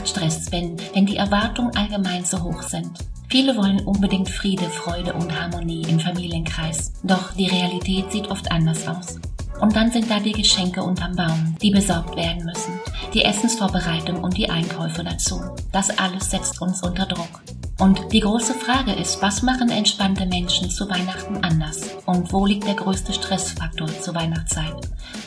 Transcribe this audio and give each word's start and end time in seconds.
macht 0.00 0.08
Stress, 0.08 0.50
wenn, 0.50 0.76
wenn 0.94 1.04
die 1.04 1.16
Erwartungen 1.16 1.76
allgemein 1.76 2.24
zu 2.24 2.42
hoch 2.42 2.62
sind. 2.62 2.90
Viele 3.28 3.54
wollen 3.56 3.80
unbedingt 3.80 4.30
Friede, 4.30 4.64
Freude 4.64 5.12
und 5.12 5.38
Harmonie 5.38 5.82
im 5.82 6.00
Familienkreis. 6.00 6.92
Doch 7.02 7.32
die 7.34 7.48
Realität 7.48 8.10
sieht 8.10 8.30
oft 8.30 8.50
anders 8.50 8.88
aus. 8.88 9.20
Und 9.60 9.76
dann 9.76 9.92
sind 9.92 10.10
da 10.10 10.18
die 10.18 10.32
Geschenke 10.32 10.82
unterm 10.82 11.14
Baum, 11.14 11.54
die 11.60 11.70
besorgt 11.70 12.16
werden 12.16 12.46
müssen, 12.46 12.80
die 13.12 13.24
Essensvorbereitung 13.24 14.24
und 14.24 14.38
die 14.38 14.48
Einkäufe 14.48 15.04
dazu. 15.04 15.38
Das 15.70 15.90
alles 15.98 16.30
setzt 16.30 16.62
uns 16.62 16.82
unter 16.82 17.04
Druck. 17.04 17.42
Und 17.78 18.00
die 18.10 18.20
große 18.20 18.54
Frage 18.54 18.92
ist, 18.92 19.20
was 19.20 19.42
machen 19.42 19.68
entspannte 19.68 20.24
Menschen 20.24 20.70
zu 20.70 20.88
Weihnachten 20.88 21.44
anders? 21.44 21.82
Und 22.06 22.32
wo 22.32 22.46
liegt 22.46 22.66
der 22.66 22.74
größte 22.74 23.12
Stressfaktor 23.12 23.88
zur 24.00 24.14
Weihnachtszeit? 24.14 24.76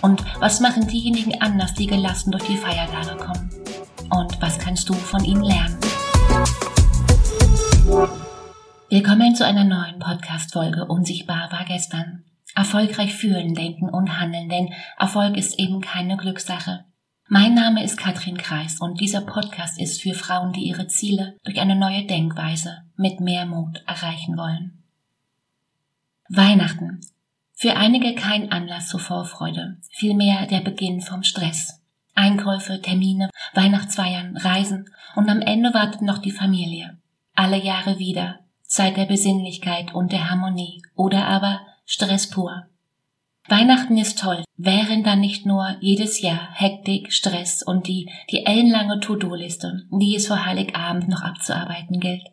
Und 0.01 0.23
was 0.39 0.59
machen 0.59 0.87
diejenigen 0.87 1.39
anders, 1.41 1.75
die 1.75 1.85
gelassen 1.85 2.31
durch 2.31 2.45
die 2.45 2.57
Feiertage 2.57 3.17
kommen? 3.17 3.62
Und 4.15 4.39
was 4.43 4.59
kannst 4.59 4.87
du 4.89 4.93
von 4.93 5.25
ihnen 5.25 5.41
lernen? 5.43 5.75
Willkommen 8.87 9.33
zu 9.33 9.43
einer 9.43 9.63
neuen 9.63 9.97
Podcast-Folge 9.97 10.85
Unsichtbar 10.85 11.51
war 11.51 11.65
gestern. 11.65 12.23
Erfolgreich 12.53 13.15
fühlen, 13.15 13.55
denken 13.55 13.89
und 13.89 14.19
handeln, 14.19 14.49
denn 14.49 14.71
Erfolg 14.99 15.35
ist 15.35 15.57
eben 15.57 15.81
keine 15.81 16.15
Glückssache. 16.17 16.85
Mein 17.27 17.55
Name 17.55 17.83
ist 17.83 17.97
Katrin 17.97 18.37
Kreis 18.37 18.79
und 18.79 19.01
dieser 19.01 19.21
Podcast 19.21 19.81
ist 19.81 20.03
für 20.03 20.13
Frauen, 20.13 20.53
die 20.53 20.67
ihre 20.67 20.85
Ziele 20.85 21.35
durch 21.43 21.59
eine 21.59 21.75
neue 21.75 22.05
Denkweise 22.05 22.83
mit 22.95 23.19
mehr 23.19 23.47
Mut 23.47 23.83
erreichen 23.87 24.37
wollen. 24.37 24.83
Weihnachten. 26.29 27.01
Für 27.55 27.77
einige 27.77 28.13
kein 28.13 28.51
Anlass 28.51 28.89
zur 28.89 28.99
Vorfreude, 28.99 29.77
vielmehr 29.89 30.45
der 30.45 30.59
Beginn 30.59 31.01
vom 31.01 31.23
Stress. 31.23 31.82
Einkäufe, 32.15 32.81
Termine, 32.81 33.29
Weihnachtsfeiern, 33.53 34.37
Reisen 34.37 34.89
und 35.15 35.29
am 35.29 35.41
Ende 35.41 35.73
wartet 35.73 36.01
noch 36.01 36.19
die 36.19 36.31
Familie. 36.31 36.97
Alle 37.35 37.57
Jahre 37.57 37.99
wieder, 37.99 38.39
Zeit 38.63 38.97
der 38.97 39.05
Besinnlichkeit 39.05 39.93
und 39.93 40.11
der 40.11 40.29
Harmonie 40.29 40.81
oder 40.95 41.27
aber 41.27 41.61
Stress 41.85 42.29
pur. 42.29 42.65
Weihnachten 43.49 43.97
ist 43.97 44.19
toll, 44.19 44.43
wären 44.55 45.03
dann 45.03 45.19
nicht 45.19 45.45
nur 45.45 45.75
jedes 45.81 46.21
Jahr 46.21 46.49
Hektik, 46.53 47.11
Stress 47.11 47.61
und 47.61 47.87
die, 47.87 48.09
die 48.31 48.45
ellenlange 48.45 48.99
To-Do-Liste, 49.01 49.83
die 49.91 50.15
es 50.15 50.27
vor 50.27 50.45
Heiligabend 50.45 51.09
noch 51.09 51.21
abzuarbeiten 51.21 51.99
gilt. 51.99 52.23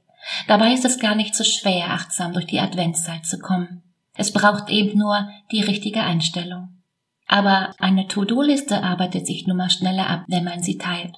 Dabei 0.47 0.72
ist 0.72 0.84
es 0.84 0.98
gar 0.98 1.14
nicht 1.14 1.34
so 1.34 1.42
schwer, 1.42 1.91
achtsam 1.91 2.32
durch 2.32 2.47
die 2.47 2.60
Adventszeit 2.60 3.26
zu 3.26 3.38
kommen. 3.38 3.82
Es 4.14 4.32
braucht 4.32 4.69
eben 4.69 4.98
nur 4.98 5.28
die 5.50 5.62
richtige 5.62 6.02
Einstellung. 6.02 6.79
Aber 7.32 7.74
eine 7.78 8.08
To-Do-Liste 8.08 8.82
arbeitet 8.82 9.24
sich 9.24 9.46
nun 9.46 9.56
mal 9.56 9.70
schneller 9.70 10.08
ab, 10.08 10.24
wenn 10.26 10.42
man 10.42 10.64
sie 10.64 10.78
teilt. 10.78 11.14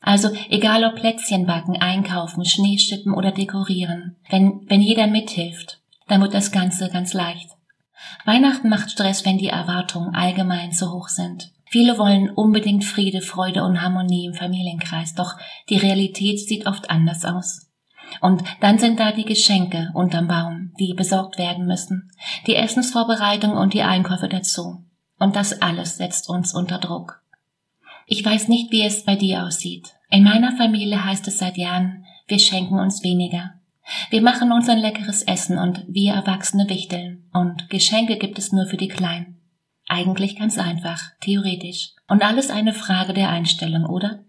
Also 0.00 0.30
egal 0.50 0.82
ob 0.82 0.96
Plätzchen 0.96 1.46
backen, 1.46 1.80
einkaufen, 1.80 2.44
Schnee 2.44 2.78
schippen 2.78 3.14
oder 3.14 3.30
dekorieren, 3.30 4.16
wenn, 4.28 4.62
wenn 4.66 4.80
jeder 4.80 5.06
mithilft, 5.06 5.80
dann 6.08 6.20
wird 6.20 6.34
das 6.34 6.50
Ganze 6.50 6.88
ganz 6.88 7.14
leicht. 7.14 7.48
Weihnachten 8.24 8.68
macht 8.68 8.90
Stress, 8.90 9.24
wenn 9.24 9.38
die 9.38 9.50
Erwartungen 9.50 10.16
allgemein 10.16 10.72
zu 10.72 10.92
hoch 10.92 11.06
sind. 11.06 11.52
Viele 11.66 11.96
wollen 11.96 12.30
unbedingt 12.30 12.84
Friede, 12.84 13.20
Freude 13.20 13.62
und 13.62 13.80
Harmonie 13.80 14.26
im 14.26 14.34
Familienkreis, 14.34 15.14
doch 15.14 15.36
die 15.68 15.78
Realität 15.78 16.40
sieht 16.40 16.66
oft 16.66 16.90
anders 16.90 17.24
aus. 17.24 17.70
Und 18.20 18.42
dann 18.60 18.80
sind 18.80 18.98
da 18.98 19.12
die 19.12 19.24
Geschenke 19.24 19.92
unterm 19.94 20.26
Baum, 20.26 20.72
die 20.80 20.92
besorgt 20.92 21.38
werden 21.38 21.66
müssen, 21.66 22.10
die 22.48 22.56
Essensvorbereitung 22.56 23.52
und 23.52 23.74
die 23.74 23.84
Einkäufe 23.84 24.28
dazu. 24.28 24.84
Und 25.22 25.36
das 25.36 25.62
alles 25.62 25.98
setzt 25.98 26.28
uns 26.28 26.52
unter 26.52 26.78
Druck. 26.78 27.22
Ich 28.06 28.24
weiß 28.24 28.48
nicht, 28.48 28.72
wie 28.72 28.82
es 28.82 29.04
bei 29.04 29.14
dir 29.14 29.44
aussieht. 29.44 29.94
In 30.10 30.24
meiner 30.24 30.50
Familie 30.56 31.04
heißt 31.04 31.28
es 31.28 31.38
seit 31.38 31.56
Jahren, 31.56 32.04
wir 32.26 32.40
schenken 32.40 32.80
uns 32.80 33.04
weniger. 33.04 33.54
Wir 34.10 34.20
machen 34.20 34.50
uns 34.50 34.68
ein 34.68 34.80
leckeres 34.80 35.22
Essen 35.22 35.58
und 35.58 35.84
wir 35.86 36.14
Erwachsene 36.14 36.68
wichteln. 36.68 37.30
Und 37.32 37.70
Geschenke 37.70 38.16
gibt 38.16 38.36
es 38.36 38.50
nur 38.50 38.66
für 38.66 38.76
die 38.76 38.88
Kleinen. 38.88 39.40
Eigentlich 39.86 40.36
ganz 40.36 40.58
einfach, 40.58 41.00
theoretisch. 41.20 41.90
Und 42.08 42.24
alles 42.24 42.50
eine 42.50 42.72
Frage 42.72 43.12
der 43.12 43.28
Einstellung, 43.28 43.84
oder? 43.84 44.24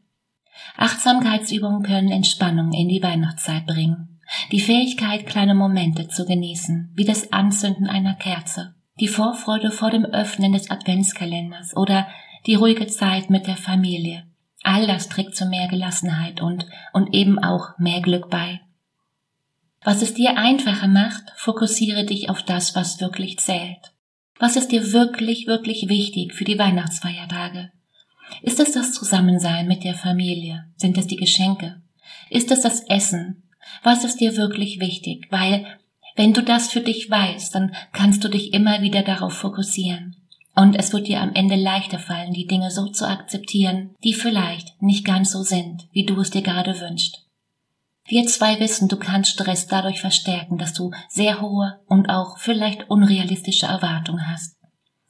Achtsamkeitsübungen 0.77 1.81
können 1.81 2.11
Entspannung 2.11 2.71
in 2.71 2.87
die 2.87 3.01
Weihnachtszeit 3.01 3.65
bringen. 3.65 4.19
Die 4.51 4.61
Fähigkeit, 4.61 5.25
kleine 5.25 5.55
Momente 5.55 6.07
zu 6.07 6.27
genießen, 6.27 6.91
wie 6.93 7.05
das 7.05 7.33
Anzünden 7.33 7.87
einer 7.87 8.13
Kerze, 8.13 8.75
die 8.99 9.07
Vorfreude 9.07 9.71
vor 9.71 9.89
dem 9.89 10.05
Öffnen 10.05 10.53
des 10.53 10.69
Adventskalenders 10.69 11.75
oder 11.75 12.07
die 12.45 12.55
ruhige 12.55 12.87
Zeit 12.87 13.29
mit 13.29 13.47
der 13.47 13.57
Familie. 13.57 14.25
All 14.63 14.87
das 14.87 15.09
trägt 15.09 15.35
zu 15.35 15.45
mehr 15.45 15.67
Gelassenheit 15.67 16.41
und, 16.41 16.65
und 16.93 17.13
eben 17.13 17.39
auch 17.39 17.77
mehr 17.77 18.01
Glück 18.01 18.29
bei. 18.29 18.61
Was 19.83 20.01
es 20.01 20.13
dir 20.13 20.37
einfacher 20.37 20.87
macht, 20.87 21.23
fokussiere 21.35 22.05
dich 22.05 22.29
auf 22.29 22.43
das, 22.43 22.75
was 22.75 23.01
wirklich 23.01 23.39
zählt. 23.39 23.93
Was 24.39 24.55
ist 24.55 24.71
dir 24.71 24.93
wirklich, 24.93 25.47
wirklich 25.47 25.89
wichtig 25.89 26.33
für 26.33 26.45
die 26.45 26.57
Weihnachtsfeiertage? 26.57 27.71
Ist 28.41 28.59
es 28.59 28.71
das 28.71 28.93
Zusammensein 28.93 29.67
mit 29.67 29.83
der 29.83 29.93
Familie? 29.93 30.65
Sind 30.77 30.97
es 30.97 31.07
die 31.07 31.17
Geschenke? 31.17 31.81
Ist 32.29 32.51
es 32.51 32.61
das 32.61 32.81
Essen? 32.87 33.43
Was 33.83 34.03
ist 34.03 34.19
dir 34.19 34.35
wirklich 34.37 34.79
wichtig? 34.79 35.27
Weil, 35.29 35.65
wenn 36.15 36.33
du 36.33 36.43
das 36.43 36.71
für 36.71 36.81
dich 36.81 37.09
weißt, 37.09 37.53
dann 37.55 37.75
kannst 37.91 38.23
du 38.23 38.27
dich 38.27 38.53
immer 38.53 38.81
wieder 38.81 39.01
darauf 39.01 39.33
fokussieren. 39.33 40.15
Und 40.55 40.75
es 40.75 40.93
wird 40.93 41.07
dir 41.07 41.21
am 41.21 41.33
Ende 41.33 41.55
leichter 41.55 41.97
fallen, 41.97 42.33
die 42.33 42.45
Dinge 42.45 42.69
so 42.69 42.87
zu 42.87 43.07
akzeptieren, 43.07 43.95
die 44.03 44.13
vielleicht 44.13 44.79
nicht 44.81 45.05
ganz 45.05 45.31
so 45.31 45.41
sind, 45.41 45.87
wie 45.91 46.05
du 46.05 46.19
es 46.19 46.29
dir 46.29 46.43
gerade 46.43 46.79
wünschst. 46.79 47.25
Wir 48.05 48.25
zwei 48.27 48.59
wissen, 48.59 48.87
du 48.87 48.97
kannst 48.97 49.31
Stress 49.31 49.67
dadurch 49.67 50.01
verstärken, 50.01 50.57
dass 50.57 50.73
du 50.73 50.91
sehr 51.09 51.41
hohe 51.41 51.79
und 51.87 52.09
auch 52.09 52.37
vielleicht 52.37 52.89
unrealistische 52.89 53.65
Erwartungen 53.65 54.29
hast. 54.29 54.57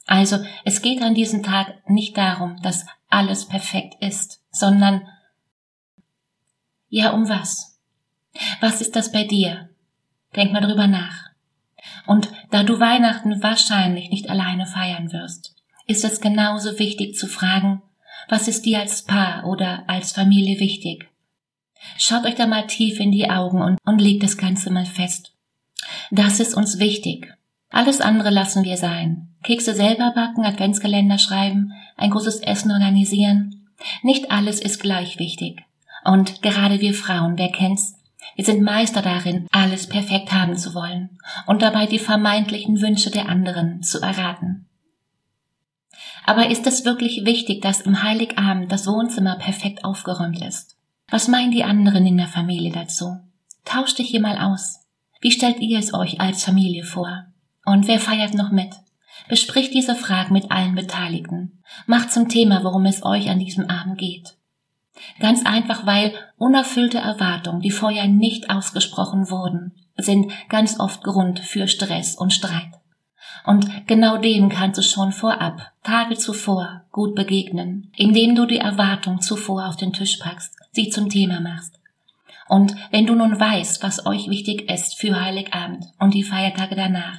Also, 0.06 0.38
es 0.64 0.80
geht 0.80 1.02
an 1.02 1.14
diesem 1.14 1.42
Tag 1.42 1.88
nicht 1.88 2.16
darum, 2.16 2.56
dass 2.62 2.86
alles 3.08 3.46
perfekt 3.46 3.94
ist, 4.00 4.40
sondern 4.50 5.02
ja, 6.88 7.10
um 7.10 7.28
was? 7.28 7.80
Was 8.60 8.80
ist 8.80 8.94
das 8.94 9.10
bei 9.10 9.24
dir? 9.24 9.70
Denk 10.36 10.52
mal 10.52 10.60
drüber 10.60 10.86
nach. 10.86 11.30
Und 12.06 12.28
da 12.50 12.62
du 12.62 12.80
Weihnachten 12.80 13.42
wahrscheinlich 13.42 14.10
nicht 14.10 14.28
alleine 14.28 14.66
feiern 14.66 15.12
wirst, 15.12 15.54
ist 15.86 16.04
es 16.04 16.20
genauso 16.20 16.78
wichtig 16.78 17.16
zu 17.16 17.26
fragen, 17.26 17.82
was 18.28 18.48
ist 18.48 18.64
dir 18.64 18.80
als 18.80 19.02
Paar 19.02 19.44
oder 19.46 19.84
als 19.86 20.12
Familie 20.12 20.58
wichtig? 20.60 21.08
Schaut 21.98 22.24
euch 22.24 22.34
da 22.34 22.46
mal 22.46 22.66
tief 22.66 23.00
in 23.00 23.12
die 23.12 23.28
Augen 23.28 23.60
und, 23.60 23.78
und 23.84 24.00
legt 24.00 24.22
das 24.22 24.38
Ganze 24.38 24.70
mal 24.70 24.86
fest. 24.86 25.32
Das 26.10 26.40
ist 26.40 26.54
uns 26.54 26.78
wichtig. 26.78 27.34
Alles 27.70 28.00
andere 28.00 28.30
lassen 28.30 28.64
wir 28.64 28.76
sein. 28.76 29.34
Kekse 29.42 29.74
selber 29.74 30.12
backen, 30.14 30.44
Adventskalender 30.44 31.18
schreiben, 31.18 31.72
ein 31.96 32.10
großes 32.10 32.40
Essen 32.40 32.70
organisieren. 32.70 33.68
Nicht 34.02 34.30
alles 34.30 34.60
ist 34.60 34.80
gleich 34.80 35.18
wichtig. 35.18 35.62
Und 36.04 36.40
gerade 36.40 36.80
wir 36.80 36.94
Frauen, 36.94 37.36
wer 37.36 37.50
kennt's? 37.50 37.96
Wir 38.36 38.44
sind 38.44 38.62
Meister 38.62 39.02
darin, 39.02 39.46
alles 39.52 39.88
perfekt 39.88 40.32
haben 40.32 40.56
zu 40.56 40.74
wollen 40.74 41.18
und 41.46 41.62
dabei 41.62 41.86
die 41.86 41.98
vermeintlichen 41.98 42.80
Wünsche 42.80 43.10
der 43.10 43.28
anderen 43.28 43.82
zu 43.82 44.00
erraten. 44.00 44.68
Aber 46.24 46.50
ist 46.50 46.66
es 46.66 46.84
wirklich 46.84 47.24
wichtig, 47.24 47.62
dass 47.62 47.82
im 47.82 48.02
Heiligabend 48.02 48.72
das 48.72 48.86
Wohnzimmer 48.86 49.36
perfekt 49.36 49.84
aufgeräumt 49.84 50.40
ist? 50.42 50.76
Was 51.08 51.28
meinen 51.28 51.52
die 51.52 51.64
anderen 51.64 52.06
in 52.06 52.16
der 52.16 52.28
Familie 52.28 52.72
dazu? 52.72 53.18
Tauscht 53.64 53.98
dich 53.98 54.08
hier 54.08 54.20
mal 54.20 54.38
aus. 54.38 54.80
Wie 55.20 55.30
stellt 55.30 55.60
ihr 55.60 55.78
es 55.78 55.94
euch 55.94 56.20
als 56.20 56.44
Familie 56.44 56.84
vor? 56.84 57.26
Und 57.64 57.86
wer 57.88 58.00
feiert 58.00 58.34
noch 58.34 58.50
mit? 58.50 58.74
Bespricht 59.28 59.72
diese 59.72 59.94
Fragen 59.94 60.32
mit 60.32 60.50
allen 60.50 60.74
Beteiligten. 60.74 61.62
Macht 61.86 62.12
zum 62.12 62.28
Thema, 62.28 62.64
worum 62.64 62.84
es 62.84 63.04
euch 63.04 63.30
an 63.30 63.38
diesem 63.38 63.70
Abend 63.70 63.98
geht. 63.98 64.36
Ganz 65.20 65.44
einfach, 65.44 65.86
weil 65.86 66.14
unerfüllte 66.36 66.98
Erwartungen, 66.98 67.60
die 67.60 67.70
vorher 67.70 68.06
nicht 68.06 68.50
ausgesprochen 68.50 69.30
wurden, 69.30 69.72
sind 69.96 70.32
ganz 70.48 70.80
oft 70.80 71.02
Grund 71.02 71.40
für 71.40 71.68
Stress 71.68 72.14
und 72.16 72.32
Streit. 72.32 72.72
Und 73.46 73.86
genau 73.86 74.16
dem 74.16 74.48
kannst 74.48 74.78
du 74.78 74.82
schon 74.82 75.12
vorab, 75.12 75.72
Tage 75.82 76.16
zuvor, 76.16 76.82
gut 76.90 77.14
begegnen, 77.14 77.92
indem 77.96 78.34
du 78.34 78.46
die 78.46 78.58
Erwartung 78.58 79.20
zuvor 79.20 79.68
auf 79.68 79.76
den 79.76 79.92
Tisch 79.92 80.16
packst, 80.16 80.54
sie 80.72 80.88
zum 80.88 81.10
Thema 81.10 81.40
machst. 81.40 81.78
Und 82.48 82.74
wenn 82.90 83.06
du 83.06 83.14
nun 83.14 83.38
weißt, 83.38 83.82
was 83.82 84.06
euch 84.06 84.28
wichtig 84.28 84.70
ist 84.70 84.96
für 84.96 85.20
Heiligabend 85.20 85.86
und 85.98 86.14
die 86.14 86.22
Feiertage 86.22 86.74
danach, 86.74 87.18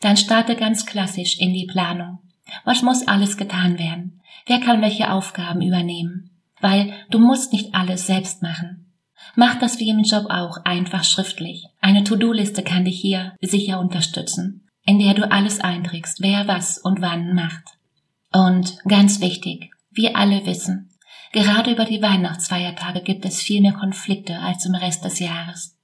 dann 0.00 0.16
starte 0.16 0.56
ganz 0.56 0.86
klassisch 0.86 1.38
in 1.38 1.52
die 1.52 1.66
Planung. 1.66 2.18
Was 2.64 2.82
muss 2.82 3.06
alles 3.06 3.36
getan 3.36 3.78
werden? 3.78 4.20
Wer 4.46 4.60
kann 4.60 4.82
welche 4.82 5.10
Aufgaben 5.10 5.62
übernehmen? 5.62 6.30
Weil 6.64 6.94
du 7.10 7.18
musst 7.18 7.52
nicht 7.52 7.74
alles 7.74 8.06
selbst 8.06 8.42
machen. 8.42 8.92
Mach 9.36 9.58
das 9.58 9.78
wie 9.78 9.90
im 9.90 10.02
Job 10.02 10.26
auch 10.30 10.64
einfach 10.64 11.04
schriftlich. 11.04 11.66
Eine 11.80 12.04
To-Do-Liste 12.04 12.62
kann 12.62 12.84
dich 12.84 13.00
hier 13.00 13.34
sicher 13.40 13.78
unterstützen 13.78 14.64
in 14.86 14.98
der 14.98 15.14
du 15.14 15.30
alles 15.30 15.60
einträgst, 15.60 16.20
wer 16.20 16.46
was 16.46 16.78
und 16.78 17.00
wann 17.00 17.34
macht. 17.34 17.64
Und 18.32 18.76
ganz 18.86 19.20
wichtig, 19.20 19.70
wir 19.90 20.16
alle 20.16 20.44
wissen, 20.46 20.90
Gerade 21.32 21.72
über 21.72 21.84
die 21.84 22.00
Weihnachtsfeiertage 22.00 23.00
gibt 23.00 23.24
es 23.24 23.42
viel 23.42 23.60
mehr 23.60 23.72
Konflikte 23.72 24.38
als 24.38 24.66
im 24.66 24.76
Rest 24.76 25.04
des 25.04 25.18
Jahres. 25.18 25.76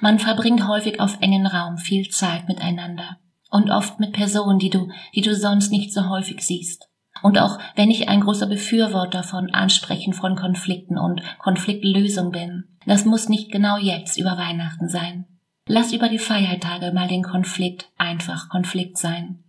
Man 0.00 0.18
verbringt 0.18 0.66
häufig 0.66 0.98
auf 0.98 1.18
engen 1.20 1.46
Raum 1.46 1.76
viel 1.76 2.08
Zeit 2.08 2.48
miteinander 2.48 3.18
und 3.50 3.68
oft 3.68 4.00
mit 4.00 4.14
Personen, 4.14 4.58
die 4.58 4.70
du, 4.70 4.88
die 5.14 5.20
du 5.20 5.36
sonst 5.36 5.70
nicht 5.70 5.92
so 5.92 6.08
häufig 6.08 6.40
siehst. 6.40 6.88
Und 7.24 7.38
auch 7.38 7.58
wenn 7.74 7.90
ich 7.90 8.10
ein 8.10 8.20
großer 8.20 8.46
Befürworter 8.46 9.22
von 9.22 9.48
Ansprechen 9.54 10.12
von 10.12 10.36
Konflikten 10.36 10.98
und 10.98 11.22
Konfliktlösung 11.38 12.32
bin, 12.32 12.64
das 12.84 13.06
muss 13.06 13.30
nicht 13.30 13.50
genau 13.50 13.78
jetzt 13.78 14.18
über 14.18 14.36
Weihnachten 14.36 14.90
sein. 14.90 15.24
Lass 15.66 15.94
über 15.94 16.10
die 16.10 16.18
Feiertage 16.18 16.92
mal 16.92 17.08
den 17.08 17.22
Konflikt 17.22 17.88
einfach 17.96 18.50
Konflikt 18.50 18.98
sein. 18.98 19.42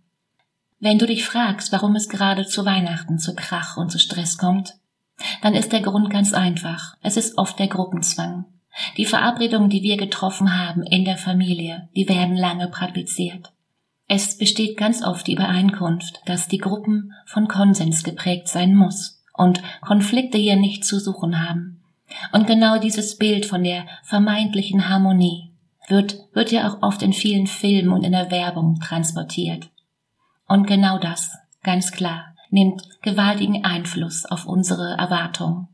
Wenn 0.80 0.96
du 0.96 1.06
dich 1.06 1.26
fragst, 1.26 1.70
warum 1.70 1.96
es 1.96 2.08
gerade 2.08 2.46
zu 2.46 2.64
Weihnachten 2.64 3.18
zu 3.18 3.34
Krach 3.34 3.76
und 3.76 3.92
zu 3.92 3.98
Stress 3.98 4.38
kommt, 4.38 4.78
dann 5.42 5.52
ist 5.52 5.70
der 5.70 5.82
Grund 5.82 6.08
ganz 6.08 6.32
einfach. 6.32 6.96
Es 7.02 7.18
ist 7.18 7.36
oft 7.36 7.58
der 7.58 7.68
Gruppenzwang. 7.68 8.46
Die 8.96 9.04
Verabredungen, 9.04 9.68
die 9.68 9.82
wir 9.82 9.98
getroffen 9.98 10.58
haben 10.58 10.82
in 10.82 11.04
der 11.04 11.18
Familie, 11.18 11.90
die 11.94 12.08
werden 12.08 12.38
lange 12.38 12.68
praktiziert. 12.68 13.52
Es 14.08 14.38
besteht 14.38 14.76
ganz 14.76 15.02
oft 15.02 15.26
die 15.26 15.34
Übereinkunft, 15.34 16.20
dass 16.26 16.48
die 16.48 16.58
Gruppen 16.58 17.12
von 17.24 17.48
Konsens 17.48 18.04
geprägt 18.04 18.48
sein 18.48 18.74
muss 18.74 19.22
und 19.34 19.62
Konflikte 19.80 20.38
hier 20.38 20.56
nicht 20.56 20.84
zu 20.84 21.00
suchen 21.00 21.48
haben. 21.48 21.82
Und 22.32 22.46
genau 22.46 22.78
dieses 22.78 23.16
Bild 23.16 23.46
von 23.46 23.64
der 23.64 23.86
vermeintlichen 24.04 24.88
Harmonie 24.88 25.50
wird, 25.88 26.18
wird 26.32 26.52
ja 26.52 26.68
auch 26.68 26.82
oft 26.82 27.02
in 27.02 27.12
vielen 27.12 27.48
Filmen 27.48 27.92
und 27.92 28.04
in 28.04 28.12
der 28.12 28.30
Werbung 28.30 28.78
transportiert. 28.80 29.68
Und 30.46 30.66
genau 30.66 30.98
das, 30.98 31.36
ganz 31.64 31.90
klar, 31.90 32.34
nimmt 32.50 32.82
gewaltigen 33.02 33.64
Einfluss 33.64 34.24
auf 34.24 34.46
unsere 34.46 34.96
Erwartungen. 34.96 35.68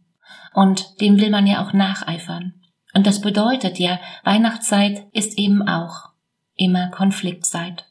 Und 0.54 1.00
dem 1.00 1.20
will 1.20 1.30
man 1.30 1.46
ja 1.46 1.64
auch 1.64 1.74
nacheifern. 1.74 2.54
Und 2.94 3.06
das 3.06 3.20
bedeutet 3.20 3.78
ja, 3.78 3.98
Weihnachtszeit 4.24 5.06
ist 5.12 5.38
eben 5.38 5.66
auch 5.66 6.10
immer 6.56 6.88
Konfliktzeit. 6.88 7.86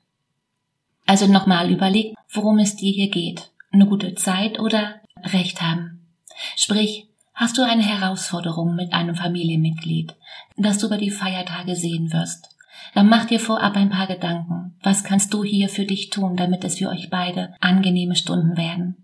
Also 1.12 1.28
nochmal 1.28 1.70
überleg, 1.70 2.16
worum 2.32 2.58
es 2.60 2.78
dir 2.78 2.90
hier 2.90 3.10
geht. 3.10 3.52
Eine 3.70 3.86
gute 3.86 4.16
Zeit 4.16 4.62
oder 4.62 5.02
Recht 5.22 5.62
haben. 5.62 6.08
Sprich, 6.56 7.06
hast 7.34 7.58
du 7.58 7.64
eine 7.64 7.84
Herausforderung 7.84 8.76
mit 8.76 8.94
einem 8.94 9.16
Familienmitglied, 9.16 10.16
das 10.56 10.78
du 10.78 10.88
über 10.88 10.98
die 10.98 11.12
Feiertage 11.12 11.76
sehen 11.76 12.14
wirst, 12.14 12.56
dann 12.94 13.10
mach 13.10 13.26
dir 13.26 13.42
vorab 13.42 13.76
ein 13.76 13.90
paar 13.90 14.08
Gedanken. 14.08 14.78
Was 14.84 15.04
kannst 15.04 15.34
du 15.34 15.44
hier 15.44 15.68
für 15.68 15.84
dich 15.84 16.12
tun, 16.12 16.38
damit 16.38 16.64
es 16.64 16.78
für 16.78 16.88
euch 16.88 17.10
beide 17.10 17.56
angenehme 17.60 18.16
Stunden 18.16 18.56
werden? 18.56 18.96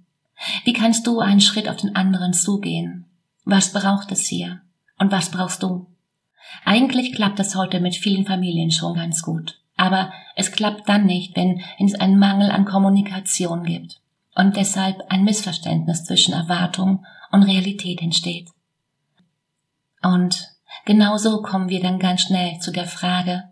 Wie 0.63 0.71
kannst 0.71 1.07
du 1.07 1.19
einen 1.19 1.41
Schritt 1.41 1.67
auf 1.67 1.75
den 1.75 1.97
anderen 1.97 2.31
zugehen? 2.31 3.03
Was 3.43 3.73
braucht 3.73 4.13
es 4.13 4.25
hier? 4.27 4.61
Und 4.97 5.11
was 5.11 5.29
brauchst 5.29 5.61
du? 5.61 5.87
Eigentlich 6.63 7.11
klappt 7.11 7.41
es 7.41 7.57
heute 7.57 7.81
mit 7.81 7.97
vielen 7.97 8.25
Familien 8.25 8.71
schon 8.71 8.93
ganz 8.93 9.21
gut. 9.21 9.59
Aber 9.77 10.11
es 10.35 10.51
klappt 10.51 10.89
dann 10.89 11.05
nicht, 11.05 11.35
wenn 11.35 11.61
es 11.79 11.95
einen 11.95 12.17
Mangel 12.19 12.51
an 12.51 12.65
Kommunikation 12.65 13.63
gibt 13.63 14.01
und 14.35 14.57
deshalb 14.57 15.05
ein 15.09 15.23
Missverständnis 15.23 16.03
zwischen 16.03 16.33
Erwartung 16.33 17.05
und 17.31 17.43
Realität 17.43 18.01
entsteht. 18.01 18.49
Und 20.01 20.49
genauso 20.85 21.41
kommen 21.41 21.69
wir 21.69 21.81
dann 21.81 21.99
ganz 21.99 22.21
schnell 22.21 22.59
zu 22.59 22.71
der 22.71 22.87
Frage, 22.87 23.43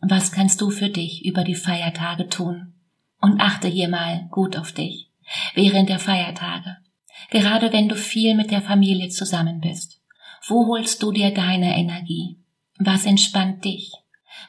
was 0.00 0.32
kannst 0.32 0.60
du 0.60 0.70
für 0.70 0.90
dich 0.90 1.24
über 1.24 1.44
die 1.44 1.54
Feiertage 1.56 2.28
tun? 2.28 2.74
Und 3.20 3.40
achte 3.40 3.66
hier 3.66 3.88
mal 3.88 4.28
gut 4.30 4.56
auf 4.56 4.72
dich 4.72 5.10
während 5.54 5.88
der 5.88 5.98
Feiertage. 5.98 6.76
Gerade 7.30 7.72
wenn 7.72 7.88
du 7.88 7.96
viel 7.96 8.34
mit 8.34 8.50
der 8.50 8.62
Familie 8.62 9.08
zusammen 9.08 9.60
bist. 9.60 10.00
Wo 10.46 10.66
holst 10.66 11.02
du 11.02 11.12
dir 11.12 11.34
deine 11.34 11.76
Energie? 11.76 12.38
Was 12.78 13.06
entspannt 13.06 13.64
dich? 13.64 13.92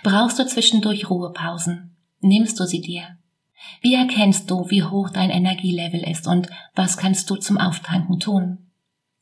Brauchst 0.03 0.39
du 0.39 0.45
zwischendurch 0.45 1.09
Ruhepausen? 1.09 1.95
Nimmst 2.21 2.59
du 2.59 2.65
sie 2.65 2.81
dir? 2.81 3.17
Wie 3.81 3.95
erkennst 3.95 4.49
du, 4.49 4.69
wie 4.69 4.83
hoch 4.83 5.09
dein 5.09 5.29
Energielevel 5.29 6.01
ist 6.01 6.27
und 6.27 6.47
was 6.75 6.97
kannst 6.97 7.29
du 7.29 7.35
zum 7.35 7.57
Auftanken 7.57 8.19
tun? 8.19 8.69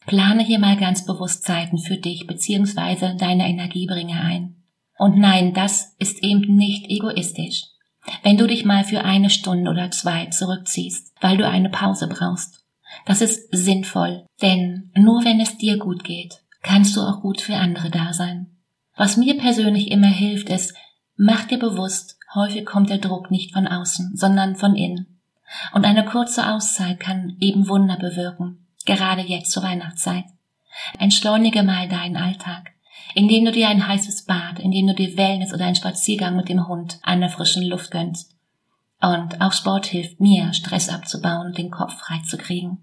Plane 0.06 0.44
hier 0.44 0.60
mal 0.60 0.78
ganz 0.78 1.06
bewusst 1.06 1.44
Zeiten 1.44 1.78
für 1.78 1.98
dich 1.98 2.28
bzw. 2.28 3.18
deine 3.18 3.48
Energiebringer 3.50 4.22
ein. 4.22 4.56
Und 4.98 5.18
nein, 5.18 5.54
das 5.54 5.96
ist 6.00 6.24
eben 6.24 6.56
nicht 6.56 6.90
egoistisch. 6.90 7.66
Wenn 8.24 8.38
du 8.38 8.48
dich 8.48 8.64
mal 8.64 8.84
für 8.84 9.04
eine 9.04 9.30
Stunde 9.30 9.70
oder 9.70 9.92
zwei 9.92 10.28
zurückziehst, 10.28 11.14
weil 11.20 11.38
du 11.38 11.48
eine 11.48 11.70
Pause 11.70 12.08
brauchst. 12.08 12.64
Das 13.06 13.22
ist 13.22 13.50
sinnvoll, 13.52 14.26
denn 14.42 14.92
nur 14.96 15.26
wenn 15.26 15.42
es 15.42 15.58
dir 15.58 15.78
gut 15.78 16.04
geht, 16.04 16.42
kannst 16.62 16.96
du 16.96 17.02
auch 17.02 17.22
gut 17.22 17.42
für 17.42 17.56
andere 17.56 17.90
da 17.90 18.14
sein. 18.14 18.57
Was 18.98 19.18
mir 19.18 19.38
persönlich 19.38 19.92
immer 19.92 20.08
hilft, 20.08 20.50
ist, 20.50 20.76
mach 21.16 21.46
dir 21.46 21.60
bewusst, 21.60 22.18
häufig 22.36 22.66
kommt 22.66 22.90
der 22.90 22.98
Druck 22.98 23.32
nicht 23.32 23.54
von 23.54 23.68
außen, 23.68 24.18
sondern 24.18 24.56
von 24.56 24.76
innen. 24.76 25.20
Und 25.74 25.86
eine 25.86 26.04
kurze 26.04 26.52
Auszeit 26.52 27.00
kann 27.00 27.38
eben 27.40 27.68
Wunder 27.70 27.98
bewirken, 27.98 28.66
gerade 28.86 29.22
jetzt 29.22 29.52
zur 29.52 29.64
Weihnachtszeit. 29.64 30.26
Entschleunige 31.00 31.64
mal 31.64 31.88
deinen 31.88 32.18
Alltag 32.18 32.74
indem 33.14 33.46
du 33.46 33.52
dir 33.52 33.70
ein 33.70 33.88
heißes 33.88 34.26
Bad, 34.26 34.60
indem 34.60 34.88
du 34.88 34.94
dir 34.94 35.18
Wellness 35.18 35.54
oder 35.54 35.66
einen 35.66 35.76
Spaziergang 35.76 36.36
mit 36.36 36.50
dem 36.50 36.68
Hund 36.68 37.00
an 37.02 37.20
der 37.20 37.30
frischen 37.30 37.64
Luft 37.64 37.92
gönnst. 37.92 38.36
Und 39.02 39.42
auch 39.42 39.54
Sport 39.54 39.86
hilft 39.88 40.20
mir, 40.20 40.54
Stress 40.54 40.90
abzubauen 40.90 41.48
und 41.48 41.58
den 41.58 41.72
Kopf 41.72 41.94
frei 41.94 42.20
zu 42.28 42.38
kriegen. 42.38 42.78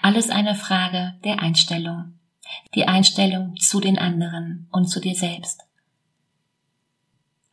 Alles 0.00 0.30
eine 0.30 0.54
Frage 0.54 1.14
der 1.24 1.40
Einstellung. 1.40 2.14
Die 2.74 2.86
Einstellung 2.86 3.56
zu 3.56 3.80
den 3.80 3.98
anderen 3.98 4.68
und 4.72 4.86
zu 4.86 5.00
dir 5.00 5.14
selbst. 5.14 5.62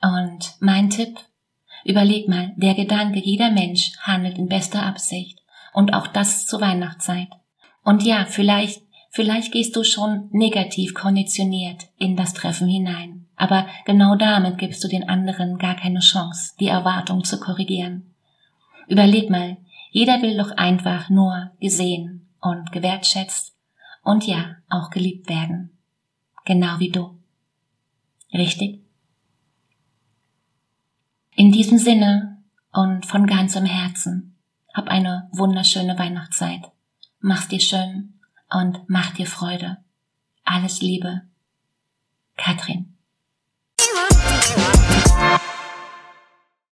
Und 0.02 0.56
mein 0.60 0.90
Tipp, 0.90 1.20
überleg 1.84 2.28
mal, 2.28 2.54
der 2.56 2.74
Gedanke, 2.74 3.20
jeder 3.20 3.52
Mensch 3.52 3.92
handelt 4.00 4.38
in 4.38 4.48
bester 4.48 4.84
Absicht 4.84 5.42
und 5.74 5.94
auch 5.94 6.08
das 6.08 6.46
zur 6.46 6.62
Weihnachtszeit. 6.62 7.30
Und 7.84 8.04
ja, 8.04 8.26
vielleicht 8.26 8.82
Vielleicht 9.12 9.52
gehst 9.52 9.76
du 9.76 9.84
schon 9.84 10.30
negativ 10.32 10.94
konditioniert 10.94 11.88
in 11.98 12.16
das 12.16 12.34
Treffen 12.34 12.68
hinein, 12.68 13.26
aber 13.36 13.66
genau 13.86 14.16
damit 14.16 14.60
gibst 14.60 14.84
du 14.84 14.88
den 14.88 15.10
anderen 15.10 15.58
gar 15.58 15.76
keine 15.76 16.00
Chance, 16.00 16.54
die 16.60 16.68
Erwartung 16.68 17.24
zu 17.24 17.40
korrigieren. 17.40 18.14
Überleg 18.88 19.30
mal, 19.30 19.58
jeder 19.92 20.22
will 20.22 20.38
doch 20.38 20.52
einfach 20.52 21.10
nur 21.10 21.52
gesehen 21.60 22.30
und 22.40 22.72
gewertschätzt 22.72 23.56
und 24.10 24.26
ja, 24.26 24.56
auch 24.70 24.90
geliebt 24.90 25.30
werden. 25.30 25.78
Genau 26.44 26.80
wie 26.80 26.90
du. 26.90 27.20
Richtig? 28.34 28.82
In 31.36 31.52
diesem 31.52 31.78
Sinne 31.78 32.44
und 32.72 33.06
von 33.06 33.28
ganzem 33.28 33.66
Herzen, 33.66 34.36
hab 34.74 34.88
eine 34.88 35.30
wunderschöne 35.32 35.98
Weihnachtszeit. 36.00 36.72
Mach's 37.20 37.50
dir 37.50 37.60
schön 37.60 38.20
und 38.50 38.80
mach 38.88 39.12
dir 39.12 39.28
Freude. 39.28 39.78
Alles 40.44 40.82
Liebe. 40.82 41.22
Katrin. 42.36 42.98